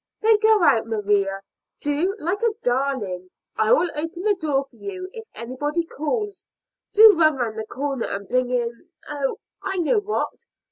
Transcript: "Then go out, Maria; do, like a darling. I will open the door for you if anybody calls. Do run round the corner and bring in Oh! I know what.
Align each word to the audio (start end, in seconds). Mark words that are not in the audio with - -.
"Then 0.19 0.39
go 0.39 0.63
out, 0.63 0.87
Maria; 0.87 1.41
do, 1.79 2.15
like 2.17 2.41
a 2.41 2.55
darling. 2.63 3.29
I 3.55 3.71
will 3.71 3.91
open 3.93 4.23
the 4.23 4.33
door 4.33 4.63
for 4.63 4.75
you 4.75 5.11
if 5.13 5.27
anybody 5.35 5.83
calls. 5.85 6.43
Do 6.91 7.19
run 7.19 7.35
round 7.35 7.55
the 7.55 7.67
corner 7.67 8.07
and 8.07 8.27
bring 8.27 8.49
in 8.49 8.87
Oh! 9.07 9.37
I 9.61 9.77
know 9.77 9.99
what. 9.99 10.47